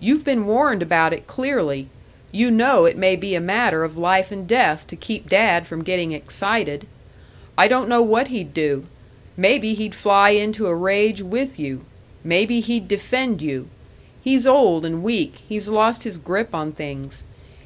[0.00, 1.88] You've been warned about it clearly;
[2.32, 5.84] you know it may be a matter of life and death to keep Dad from
[5.84, 6.86] getting excited.
[7.58, 8.86] I don't know what he'd do;
[9.36, 11.84] maybe he'd fly into a rage with you,
[12.24, 13.68] maybe he'd defend you.
[14.24, 17.24] He's old and weak, he's lost his grip on things.